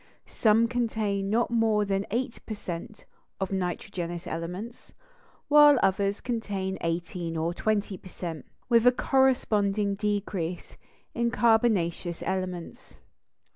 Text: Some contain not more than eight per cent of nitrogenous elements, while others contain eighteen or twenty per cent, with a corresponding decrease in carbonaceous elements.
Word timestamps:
Some 0.25 0.67
contain 0.67 1.29
not 1.29 1.51
more 1.51 1.85
than 1.85 2.07
eight 2.09 2.39
per 2.47 2.55
cent 2.55 3.05
of 3.39 3.51
nitrogenous 3.51 4.25
elements, 4.25 4.93
while 5.47 5.77
others 5.83 6.21
contain 6.21 6.79
eighteen 6.81 7.37
or 7.37 7.53
twenty 7.53 7.99
per 7.99 8.09
cent, 8.09 8.47
with 8.67 8.87
a 8.87 8.91
corresponding 8.91 9.93
decrease 9.93 10.75
in 11.13 11.29
carbonaceous 11.29 12.23
elements. 12.23 12.97